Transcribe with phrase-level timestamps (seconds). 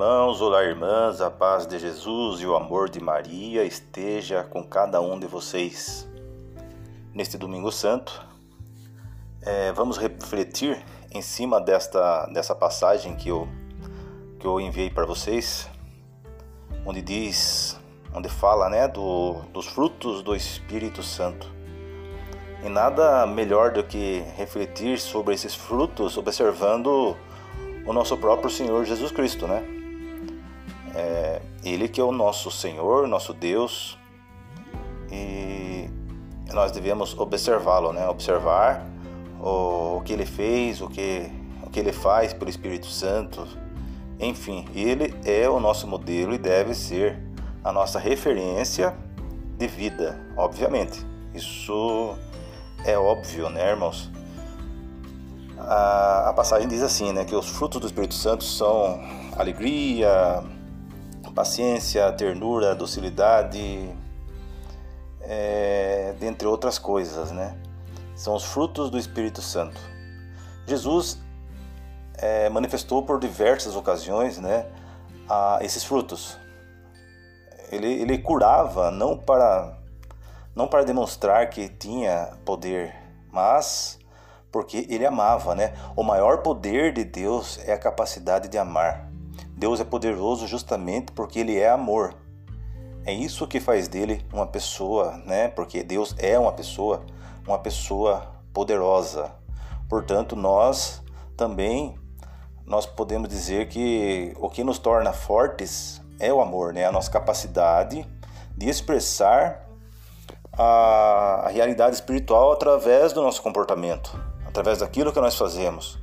[0.00, 4.98] Irmãos, olá, irmãs, a paz de Jesus e o amor de Maria esteja com cada
[4.98, 6.08] um de vocês.
[7.12, 8.26] Neste Domingo Santo,
[9.42, 10.82] é, vamos refletir
[11.12, 13.46] em cima desta, dessa passagem que eu,
[14.38, 15.68] que eu enviei para vocês,
[16.86, 17.78] onde diz,
[18.14, 21.46] onde fala né, do, dos frutos do Espírito Santo.
[22.64, 27.14] E nada melhor do que refletir sobre esses frutos observando
[27.84, 29.79] o nosso próprio Senhor Jesus Cristo, né?
[30.94, 33.98] É, ele que é o nosso Senhor, nosso Deus,
[35.10, 35.88] e
[36.52, 38.08] nós devemos observá-lo, né?
[38.08, 38.84] Observar
[39.40, 41.30] o, o, que ele fez, o que,
[41.62, 43.46] o que ele faz pelo Espírito Santo,
[44.18, 47.18] enfim, ele é o nosso modelo e deve ser
[47.64, 48.94] a nossa referência
[49.56, 51.04] de vida, obviamente.
[51.34, 52.16] Isso
[52.84, 54.10] é óbvio, né, irmãos?
[55.58, 59.00] A, a passagem diz assim, né, que os frutos do Espírito Santo são
[59.36, 60.42] alegria,
[61.32, 63.90] paciência, ternura, docilidade,
[65.20, 67.56] é, dentre outras coisas, né?
[68.14, 69.80] São os frutos do Espírito Santo.
[70.66, 71.18] Jesus
[72.14, 74.66] é, manifestou por diversas ocasiões, né,
[75.28, 76.36] a, esses frutos.
[77.72, 79.78] Ele, ele curava não para
[80.54, 82.94] não para demonstrar que tinha poder,
[83.30, 83.98] mas
[84.50, 85.72] porque ele amava, né?
[85.94, 89.09] O maior poder de Deus é a capacidade de amar.
[89.60, 92.14] Deus é poderoso justamente porque ele é amor.
[93.04, 95.48] É isso que faz dele uma pessoa, né?
[95.48, 97.04] Porque Deus é uma pessoa,
[97.46, 99.30] uma pessoa poderosa.
[99.86, 101.02] Portanto, nós
[101.36, 101.94] também
[102.64, 106.86] nós podemos dizer que o que nos torna fortes é o amor, né?
[106.86, 108.06] A nossa capacidade
[108.56, 109.68] de expressar
[110.56, 114.18] a, a realidade espiritual através do nosso comportamento
[114.50, 115.98] através daquilo que nós fazemos,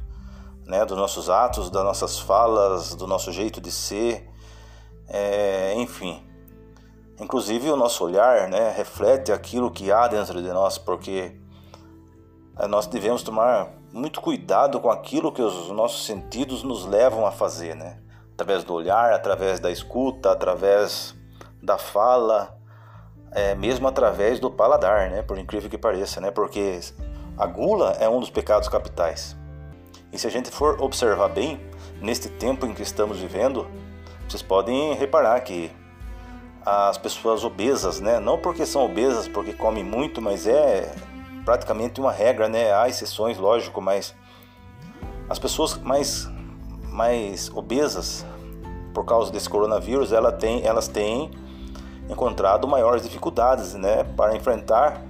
[0.67, 4.29] né, dos nossos atos, das nossas falas, do nosso jeito de ser,
[5.07, 6.23] é, enfim.
[7.19, 11.39] Inclusive o nosso olhar né, reflete aquilo que há dentro de nós, porque
[12.59, 17.31] é, nós devemos tomar muito cuidado com aquilo que os nossos sentidos nos levam a
[17.31, 18.00] fazer, né?
[18.33, 21.16] Através do olhar, através da escuta, através
[21.63, 22.56] da fala,
[23.31, 25.23] é, mesmo através do paladar, né?
[25.23, 26.29] Por incrível que pareça, né?
[26.29, 26.79] Porque
[27.38, 29.35] a gula é um dos pecados capitais.
[30.12, 31.59] E se a gente for observar bem,
[32.01, 33.68] neste tempo em que estamos vivendo,
[34.28, 35.72] vocês podem reparar que
[36.66, 40.94] as pessoas obesas, né, não porque são obesas, porque comem muito, mas é
[41.45, 42.73] praticamente uma regra, né?
[42.73, 44.13] Há exceções, lógico, mas
[45.29, 46.29] as pessoas mais
[46.91, 48.25] mais obesas
[48.94, 51.29] por causa desse coronavírus, ela tem, elas têm
[52.09, 55.01] encontrado maiores dificuldades, né, para enfrentar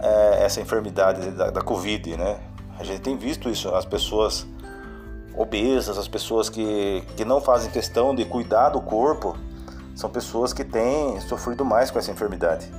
[0.00, 2.40] é, essa enfermidade da, da Covid, né?
[2.78, 4.46] A gente tem visto isso, as pessoas
[5.36, 9.36] obesas, as pessoas que, que não fazem questão de cuidar do corpo,
[9.94, 12.70] são pessoas que têm sofrido mais com essa enfermidade.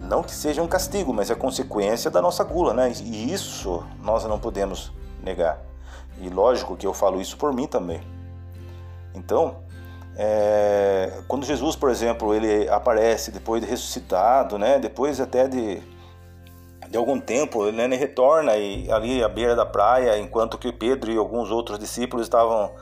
[0.00, 2.92] Não que seja um castigo, mas é consequência da nossa gula, né?
[2.92, 5.58] E isso nós não podemos negar.
[6.20, 8.00] E lógico que eu falo isso por mim também.
[9.14, 9.56] Então,
[10.16, 15.82] é, quando Jesus, por exemplo, ele aparece depois de ressuscitado, né, depois até de,
[16.88, 21.10] de algum tempo, ele, ele retorna e, ali à beira da praia, enquanto que Pedro
[21.10, 22.72] e alguns outros discípulos estavam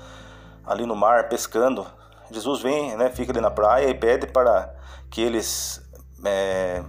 [0.64, 1.86] ali no mar pescando.
[2.30, 4.74] Jesus vem, né, fica ali na praia e pede para
[5.10, 5.82] que eles
[6.24, 6.82] é,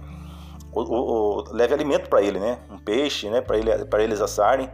[0.72, 4.20] o, o, o, leve alimento para ele, né, um peixe, né, para ele, para eles
[4.20, 4.70] assarem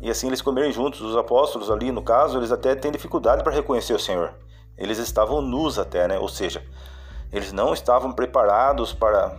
[0.00, 1.00] e assim eles comerem juntos.
[1.00, 4.34] Os apóstolos ali, no caso, eles até têm dificuldade para reconhecer o Senhor.
[4.76, 6.18] Eles estavam nus até, né?
[6.18, 6.62] Ou seja,
[7.32, 9.36] eles não estavam preparados para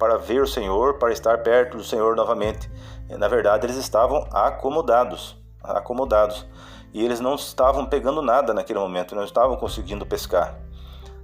[0.00, 2.70] para ver o Senhor, para estar perto do Senhor novamente.
[3.10, 6.48] Na verdade, eles estavam acomodados, acomodados.
[6.94, 10.58] E eles não estavam pegando nada naquele momento, não estavam conseguindo pescar.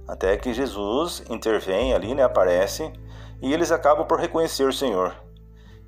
[0.07, 2.93] Até que Jesus intervém ali, né, aparece,
[3.41, 5.15] e eles acabam por reconhecer o Senhor.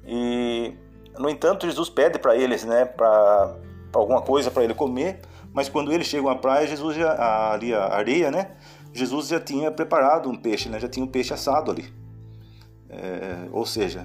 [0.04, 0.76] E
[1.18, 3.56] no entanto, Jesus pede para eles, né, para
[3.94, 5.22] alguma coisa para ele comer,
[5.54, 8.56] mas quando eles chegam à praia, Jesus já, ali a areia, né?
[8.92, 10.80] Jesus já tinha preparado um peixe, né?
[10.80, 12.00] Já tinha um peixe assado ali.
[12.90, 14.04] É, ou seja,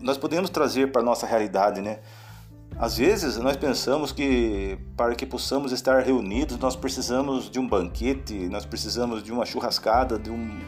[0.00, 2.00] nós podemos trazer para a nossa realidade, né?
[2.78, 8.48] Às vezes nós pensamos que para que possamos estar reunidos nós precisamos de um banquete,
[8.48, 10.60] nós precisamos de uma churrascada, de um,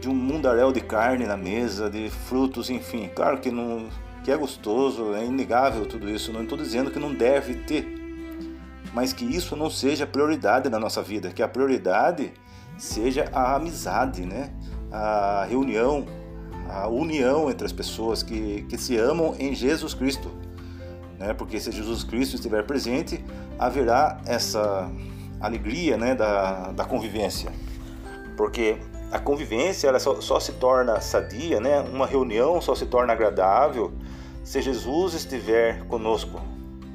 [0.00, 3.08] de um mundaréu de carne na mesa, de frutos, enfim.
[3.14, 3.88] Claro que, não,
[4.22, 8.04] que é gostoso, é inegável tudo isso, não estou dizendo que não deve ter
[8.94, 12.32] mas que isso não seja prioridade na nossa vida, que a prioridade
[12.78, 14.50] seja a amizade, né?
[14.90, 16.06] a reunião,
[16.68, 20.30] a união entre as pessoas que, que se amam em Jesus Cristo.
[21.18, 21.34] né?
[21.34, 23.24] Porque se Jesus Cristo estiver presente,
[23.58, 24.90] haverá essa
[25.40, 27.52] alegria, né, da, da convivência.
[28.36, 28.78] Porque
[29.12, 31.80] a convivência ela só, só se torna sadia, né?
[31.80, 33.92] Uma reunião só se torna agradável
[34.42, 36.40] se Jesus estiver conosco.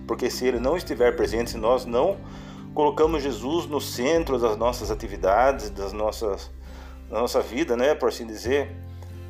[0.08, 2.18] Porque se ele não estiver presente, se nós não
[2.74, 6.52] colocamos Jesus no centro das nossas atividades, das nossas
[7.10, 8.76] da nossa vida, né, por assim dizer,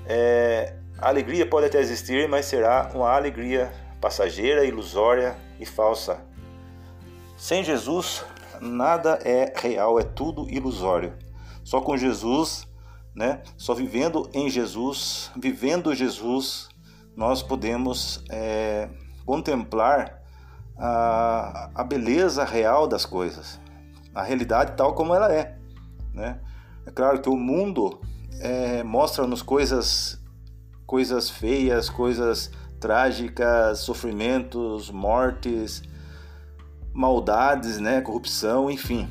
[0.09, 3.71] é, a alegria pode até existir, mas será uma alegria
[4.01, 6.19] passageira, ilusória e falsa.
[7.38, 8.25] Sem Jesus,
[8.59, 11.13] nada é real, é tudo ilusório.
[11.63, 12.67] Só com Jesus,
[13.15, 16.69] né, só vivendo em Jesus, vivendo Jesus,
[17.15, 18.89] nós podemos é,
[19.27, 20.23] contemplar
[20.75, 23.59] a, a beleza real das coisas,
[24.15, 25.55] a realidade tal como ela é.
[26.13, 26.39] Né?
[26.88, 28.01] É claro que o mundo
[28.39, 30.19] é, mostra-nos coisas,
[30.86, 35.83] coisas feias, coisas trágicas, sofrimentos, mortes,
[36.94, 39.09] maldades, né, corrupção, enfim.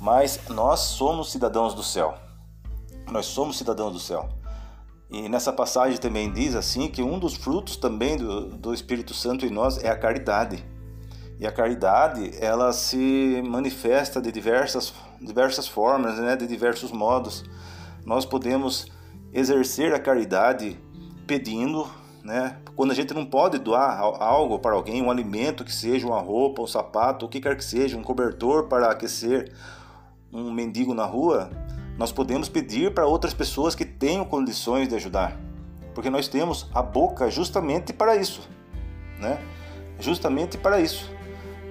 [0.00, 2.14] Mas nós somos cidadãos do céu.
[3.10, 4.28] Nós somos cidadãos do céu.
[5.10, 9.46] E nessa passagem também diz assim que um dos frutos também do, do Espírito Santo
[9.46, 10.62] em nós é a caridade.
[11.40, 16.36] E a caridade, ela se manifesta de diversas, diversas formas, né?
[16.36, 17.44] de diversos modos.
[18.04, 18.86] Nós podemos
[19.32, 20.78] exercer a caridade
[21.26, 21.86] pedindo,
[22.24, 22.58] né?
[22.74, 26.62] quando a gente não pode doar algo para alguém, um alimento que seja, uma roupa,
[26.62, 29.52] um sapato, o que quer que seja, um cobertor para aquecer
[30.32, 31.50] um mendigo na rua,
[31.96, 35.36] nós podemos pedir para outras pessoas que tenham condições de ajudar.
[35.94, 38.48] Porque nós temos a boca justamente para isso,
[39.18, 39.38] né?
[39.98, 41.18] Justamente para isso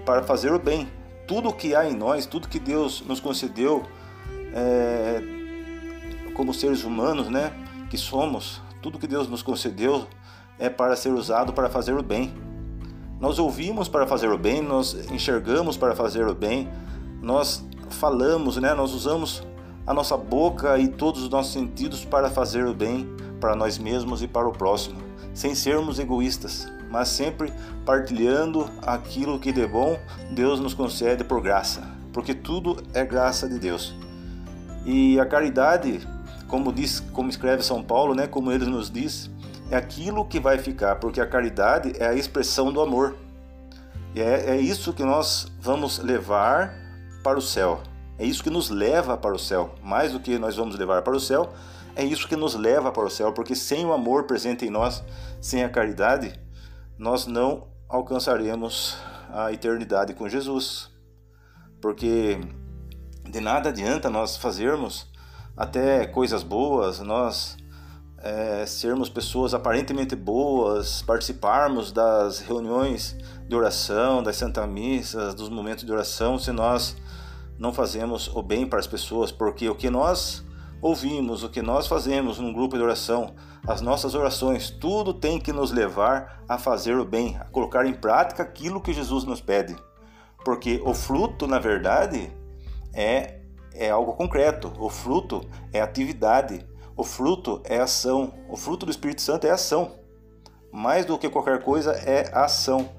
[0.08, 0.88] para fazer o bem.
[1.28, 3.84] Tudo que há em nós, tudo que Deus nos concedeu
[4.54, 5.22] é,
[6.38, 7.52] como seres humanos, né,
[7.90, 10.08] que somos, tudo que Deus nos concedeu
[10.58, 12.34] é para ser usado para fazer o bem.
[13.20, 16.70] Nós ouvimos para fazer o bem, nós enxergamos para fazer o bem,
[17.22, 19.44] nós falamos, né, nós usamos
[19.86, 23.06] a nossa boca e todos os nossos sentidos para fazer o bem
[23.42, 25.00] para nós mesmos e para o próximo,
[25.34, 27.54] sem sermos egoístas mas sempre
[27.86, 30.00] partilhando aquilo que de bom
[30.32, 33.96] Deus nos concede por graça, porque tudo é graça de Deus.
[34.86, 36.08] E a caridade,
[36.48, 39.30] como diz, como escreve São Paulo, né, como ele nos diz,
[39.70, 43.16] é aquilo que vai ficar, porque a caridade é a expressão do amor.
[44.16, 46.74] E é, é isso que nós vamos levar
[47.24, 47.82] para o céu.
[48.18, 49.76] É isso que nos leva para o céu.
[49.84, 51.54] Mais do que nós vamos levar para o céu,
[51.96, 55.04] é isso que nos leva para o céu, porque sem o amor presente em nós,
[55.42, 56.40] sem a caridade,
[56.98, 58.98] nós não alcançaremos
[59.30, 60.90] a eternidade com Jesus.
[61.82, 62.40] Porque
[63.30, 65.12] de nada adianta nós fazermos
[65.58, 67.58] até coisas boas, nós
[68.20, 73.18] é, sermos pessoas aparentemente boas, participarmos das reuniões
[73.48, 76.96] de oração, das santas missas, dos momentos de oração, se nós
[77.58, 80.46] não fazemos o bem para as pessoas, porque o que nós
[80.80, 83.34] ouvimos, o que nós fazemos num grupo de oração,
[83.66, 87.94] as nossas orações, tudo tem que nos levar a fazer o bem, a colocar em
[87.94, 89.76] prática aquilo que Jesus nos pede.
[90.46, 92.32] Porque o fruto, na verdade,
[92.94, 93.37] é,
[93.78, 95.42] é algo concreto, o fruto
[95.72, 96.66] é atividade,
[96.96, 99.92] o fruto é ação, o fruto do Espírito Santo é ação.
[100.72, 102.90] Mais do que qualquer coisa é ação.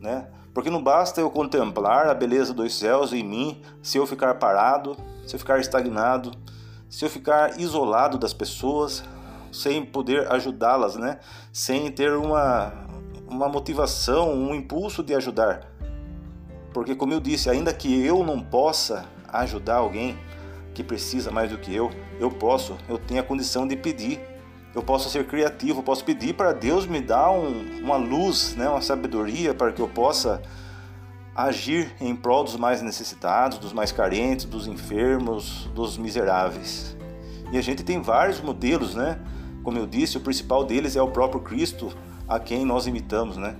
[0.00, 0.28] Né?
[0.52, 4.96] Porque não basta eu contemplar a beleza dos céus em mim se eu ficar parado,
[5.26, 6.32] se eu ficar estagnado,
[6.88, 9.02] se eu ficar isolado das pessoas,
[9.50, 11.18] sem poder ajudá-las, né?
[11.52, 12.72] Sem ter uma,
[13.28, 15.73] uma motivação, um impulso de ajudar.
[16.74, 20.18] Porque, como eu disse, ainda que eu não possa ajudar alguém
[20.74, 24.20] que precisa mais do que eu, eu posso, eu tenho a condição de pedir.
[24.74, 28.68] Eu posso ser criativo, eu posso pedir para Deus me dar um, uma luz, né,
[28.68, 30.42] uma sabedoria para que eu possa
[31.32, 36.96] agir em prol dos mais necessitados, dos mais carentes, dos enfermos, dos miseráveis.
[37.52, 39.20] E a gente tem vários modelos, né?
[39.62, 41.92] Como eu disse, o principal deles é o próprio Cristo,
[42.28, 43.54] a quem nós imitamos, né?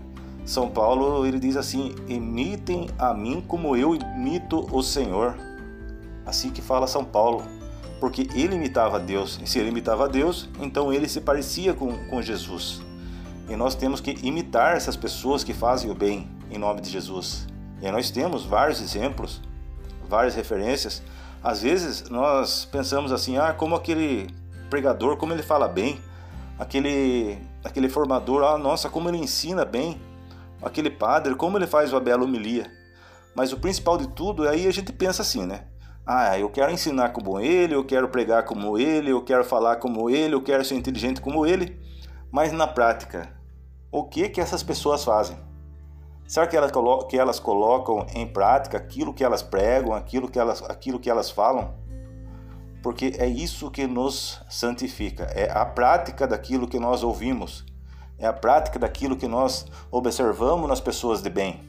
[0.44, 5.36] São Paulo ele diz assim: imitem a mim como eu imito o Senhor.
[6.26, 7.42] Assim que fala São Paulo,
[8.00, 12.22] porque ele imitava Deus, e se ele imitava Deus, então ele se parecia com, com
[12.22, 12.82] Jesus.
[13.48, 17.46] E nós temos que imitar essas pessoas que fazem o bem em nome de Jesus.
[17.80, 19.42] E nós temos vários exemplos,
[20.08, 21.02] várias referências.
[21.42, 24.28] Às vezes nós pensamos assim, ah, como aquele
[24.70, 26.00] pregador, como ele fala bem,
[26.58, 30.00] aquele, aquele formador, ah, nossa, como ele ensina bem,
[30.64, 32.70] aquele padre, como ele faz uma bela homilia.
[33.34, 35.66] Mas o principal de tudo, aí a gente pensa assim, né?
[36.06, 40.10] Ah, eu quero ensinar como ele, eu quero pregar como ele, eu quero falar como
[40.10, 41.80] ele, eu quero ser inteligente como ele.
[42.30, 43.32] Mas na prática,
[43.90, 45.36] o que que essas pessoas fazem?
[46.26, 46.72] Será que elas,
[47.08, 51.30] que elas colocam em prática aquilo que elas pregam, aquilo que elas, aquilo que elas
[51.30, 51.74] falam?
[52.82, 57.64] Porque é isso que nos santifica, é a prática daquilo que nós ouvimos,
[58.24, 61.60] é a prática daquilo que nós observamos nas pessoas de bem.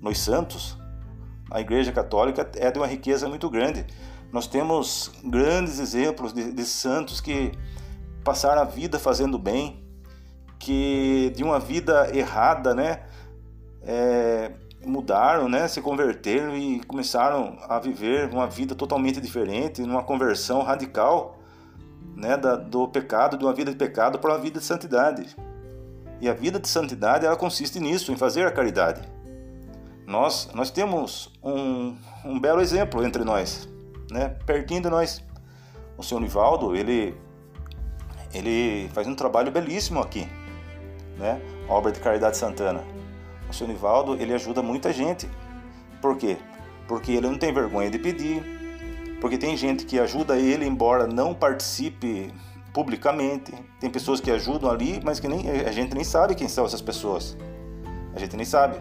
[0.00, 0.78] Nos santos,
[1.50, 3.84] a Igreja Católica é de uma riqueza muito grande.
[4.32, 7.52] Nós temos grandes exemplos de, de santos que
[8.24, 9.84] passaram a vida fazendo bem,
[10.58, 13.02] que de uma vida errada, né,
[13.82, 14.52] é,
[14.86, 21.38] mudaram, né, se converteram e começaram a viver uma vida totalmente diferente, numa conversão radical,
[22.16, 25.36] né, da, do pecado, de uma vida de pecado para uma vida de santidade.
[26.22, 29.02] E a vida de santidade ela consiste nisso, em fazer a caridade.
[30.06, 33.68] Nós, nós temos um, um belo exemplo entre nós,
[34.10, 35.22] né, pertinho de nós.
[35.98, 37.14] O senhor Nivaldo, ele,
[38.32, 40.26] ele faz um trabalho belíssimo aqui,
[41.18, 41.38] né,
[41.68, 42.82] obra de Caridade Santana
[43.52, 45.28] o seu Nivaldo, ele ajuda muita gente.
[46.00, 46.38] Por quê?
[46.88, 48.42] Porque ele não tem vergonha de pedir,
[49.20, 52.32] porque tem gente que ajuda ele, embora não participe
[52.72, 53.52] publicamente.
[53.80, 56.80] Tem pessoas que ajudam ali, mas que nem, a gente nem sabe quem são essas
[56.80, 57.36] pessoas.
[58.14, 58.76] A gente nem sabe.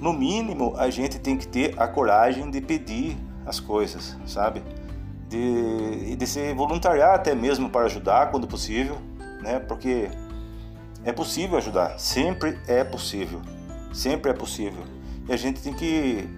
[0.00, 4.62] No mínimo, a gente tem que ter a coragem de pedir as coisas, sabe?
[5.28, 8.98] De, de se voluntariar até mesmo para ajudar quando possível,
[9.40, 9.58] né?
[9.60, 10.08] Porque
[11.04, 13.40] é possível ajudar, sempre é possível,
[13.92, 14.82] sempre é possível.
[15.28, 16.28] E a gente tem que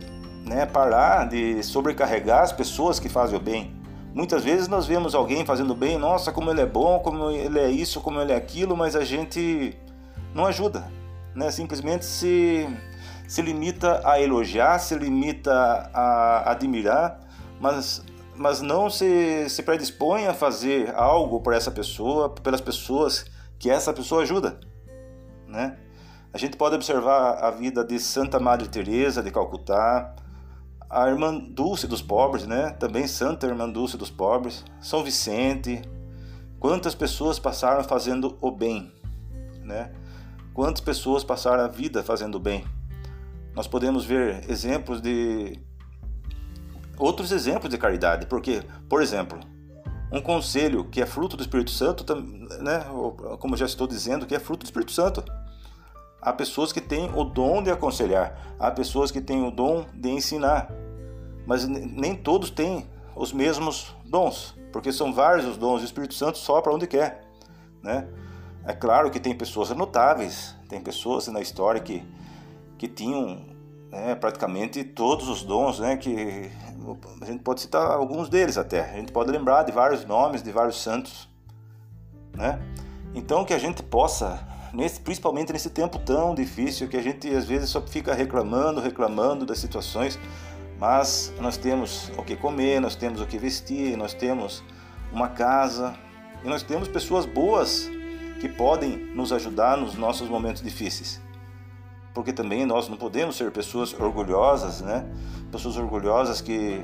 [0.44, 3.75] né, parar de sobrecarregar as pessoas que fazem o bem.
[4.16, 7.68] Muitas vezes nós vemos alguém fazendo bem, nossa, como ele é bom, como ele é
[7.68, 9.76] isso, como ele é aquilo, mas a gente
[10.34, 10.90] não ajuda,
[11.34, 11.50] né?
[11.50, 12.66] Simplesmente se
[13.28, 15.52] se limita a elogiar, se limita
[15.92, 17.20] a admirar,
[17.60, 18.02] mas
[18.34, 23.26] mas não se, se predispõe a fazer algo por essa pessoa, pelas pessoas
[23.58, 24.58] que essa pessoa ajuda,
[25.46, 25.76] né?
[26.32, 30.16] A gente pode observar a vida de Santa Madre Teresa de Calcutá,
[30.88, 32.70] a Irmã Dulce dos Pobres, né?
[32.70, 35.82] Também Santa Irmã Dulce dos Pobres, São Vicente.
[36.58, 38.92] Quantas pessoas passaram fazendo o bem,
[39.62, 39.92] né?
[40.54, 42.64] Quantas pessoas passaram a vida fazendo o bem?
[43.54, 45.58] Nós podemos ver exemplos de
[46.98, 49.38] outros exemplos de caridade, porque, por exemplo,
[50.10, 52.04] um conselho que é fruto do Espírito Santo,
[52.60, 52.84] né,
[53.38, 55.22] como já estou dizendo, que é fruto do Espírito Santo.
[56.20, 60.10] Há pessoas que têm o dom de aconselhar, há pessoas que têm o dom de
[60.10, 60.70] ensinar,
[61.46, 66.38] mas nem todos têm os mesmos dons, porque são vários os dons, o Espírito Santo
[66.38, 67.24] sopra onde quer.
[67.82, 68.08] Né?
[68.64, 72.02] É claro que tem pessoas notáveis, tem pessoas na história que,
[72.76, 73.40] que tinham
[73.90, 76.50] né, praticamente todos os dons, né, que
[77.20, 78.90] a gente pode citar alguns deles até.
[78.90, 81.28] A gente pode lembrar de vários nomes, de vários santos,
[82.34, 82.60] né?
[83.14, 87.46] Então que a gente possa, nesse, principalmente nesse tempo tão difícil, que a gente às
[87.46, 90.18] vezes só fica reclamando, reclamando das situações,
[90.78, 94.62] mas nós temos o que comer, nós temos o que vestir, nós temos
[95.12, 95.94] uma casa
[96.44, 97.90] e nós temos pessoas boas
[98.40, 101.24] que podem nos ajudar nos nossos momentos difíceis
[102.16, 105.04] porque também nós não podemos ser pessoas orgulhosas, né?
[105.52, 106.82] Pessoas orgulhosas que,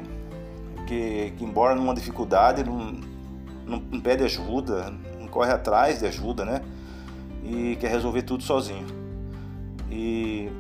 [0.87, 3.01] que, que embora numa dificuldade, não,
[3.65, 6.61] não, não pede ajuda, não corre atrás de ajuda, né?
[7.43, 8.87] E quer resolver tudo sozinho.
[9.91, 10.51] E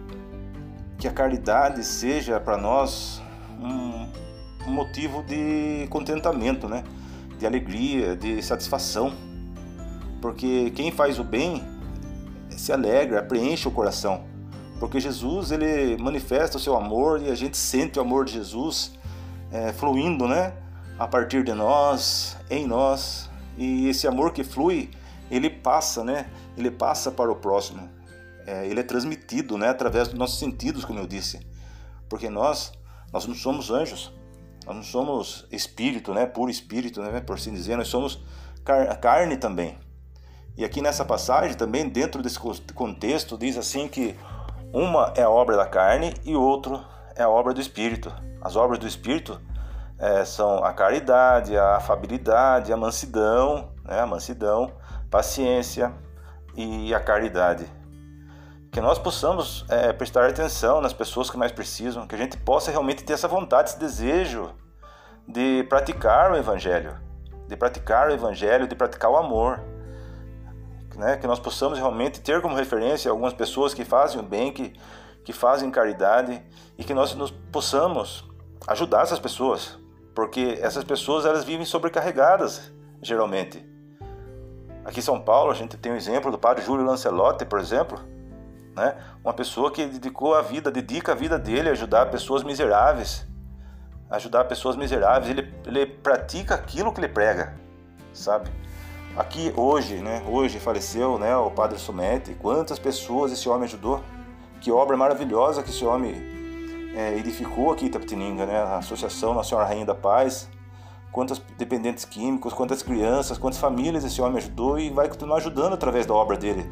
[0.98, 3.22] que a caridade seja para nós
[3.60, 6.84] um, motivo de contentamento, né?
[7.38, 9.12] De alegria, de satisfação.
[10.20, 11.62] Porque quem faz o bem
[12.50, 14.32] se alegra, preenche o coração
[14.82, 18.98] porque Jesus ele manifesta o seu amor e a gente sente o amor de Jesus
[19.52, 20.54] é, fluindo, né,
[20.98, 24.90] a partir de nós, em nós, e esse amor que flui,
[25.30, 27.88] ele passa, né, ele passa para o próximo,
[28.46, 31.46] é, ele é transmitido, né, através dos nossos sentidos, como eu disse,
[32.08, 32.72] porque nós,
[33.12, 34.12] nós não somos anjos,
[34.66, 38.22] nós não somos espírito, né, puro espírito, né, por assim dizer, nós somos
[38.64, 39.78] car carne também.
[40.56, 42.38] E aqui nessa passagem também, dentro desse
[42.74, 44.14] contexto, diz assim que
[44.72, 46.84] uma é a obra da carne e o outro
[47.16, 48.12] é a obra do Espírito.
[48.40, 49.40] As obras do Espírito
[49.98, 54.00] é, são a caridade, a afabilidade, a mansidão, né?
[54.00, 54.72] a mansidão,
[55.10, 55.94] paciência
[56.56, 57.66] e a caridade.
[58.70, 62.70] Que nós possamos é, prestar atenção nas pessoas que mais precisam, que a gente possa
[62.70, 64.50] realmente ter essa vontade, esse desejo
[65.28, 66.98] de praticar o Evangelho,
[67.46, 69.60] de praticar o Evangelho, de praticar o amor
[70.96, 71.16] né?
[71.16, 74.72] que nós possamos realmente ter como referência algumas pessoas que fazem o bem, que,
[75.24, 76.42] que fazem caridade
[76.78, 78.24] e que nós nos possamos
[78.66, 79.78] ajudar essas pessoas,
[80.14, 83.71] porque essas pessoas elas vivem sobrecarregadas geralmente.
[84.84, 88.00] Aqui em São Paulo a gente tem o exemplo do padre Júlio Lancelotti, por exemplo,
[88.74, 88.96] né?
[89.22, 93.26] Uma pessoa que dedicou a vida, dedica a vida dele a ajudar pessoas miseráveis,
[94.10, 95.30] ajudar pessoas miseráveis.
[95.30, 97.54] Ele, ele pratica aquilo que ele prega,
[98.12, 98.50] sabe?
[99.16, 100.24] Aqui hoje, né?
[100.26, 101.36] Hoje faleceu, né?
[101.36, 102.34] O Padre Sumete.
[102.34, 104.02] Quantas pessoas esse homem ajudou?
[104.60, 106.14] Que obra maravilhosa que esse homem
[106.96, 108.58] é, edificou aqui em Itapetininga, né?
[108.58, 110.48] A Associação Nacional Rainha da Paz.
[111.12, 116.06] Quantos dependentes químicos, quantas crianças, quantas famílias esse homem ajudou e vai continuar ajudando através
[116.06, 116.68] da obra dele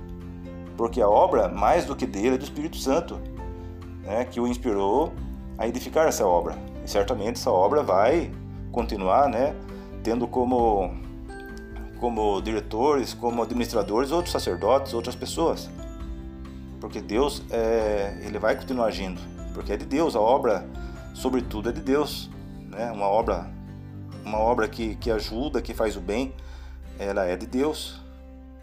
[0.81, 3.21] porque a obra, mais do que dele, é do Espírito Santo,
[4.03, 5.13] né, que o inspirou
[5.59, 6.57] a edificar essa obra.
[6.83, 8.31] E certamente essa obra vai
[8.73, 9.55] continuar né,
[10.03, 10.91] tendo como,
[11.99, 15.69] como diretores, como administradores, outros sacerdotes, outras pessoas.
[16.81, 19.21] Porque Deus é, ele vai continuar agindo,
[19.53, 20.67] porque é de Deus, a obra,
[21.13, 22.31] sobretudo, é de Deus.
[22.71, 22.91] Né?
[22.91, 23.51] Uma obra,
[24.25, 26.35] uma obra que, que ajuda, que faz o bem,
[26.99, 28.01] ela é de Deus,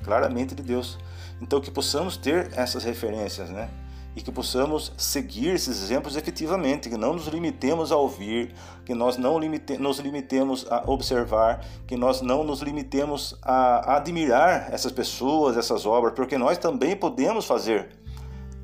[0.04, 0.98] claramente de Deus.
[1.42, 3.70] Então que possamos ter essas referências, né?
[4.16, 8.52] E que possamos seguir esses exemplos efetivamente, que não nos limitemos a ouvir,
[8.84, 14.74] que nós não limite, nos limitemos a observar, que nós não nos limitemos a admirar
[14.74, 17.90] essas pessoas, essas obras, porque nós também podemos fazer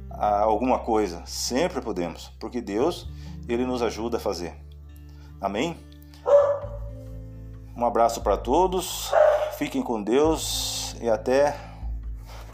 [0.09, 3.07] ah, alguma coisa, sempre podemos, porque Deus,
[3.47, 4.55] Ele nos ajuda a fazer.
[5.39, 5.77] Amém?
[7.75, 9.11] Um abraço para todos,
[9.57, 11.55] fiquem com Deus e até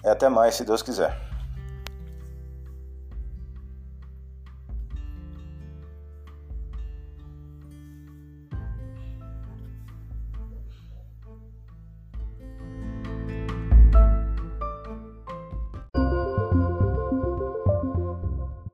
[0.03, 1.28] até mais, se Deus quiser.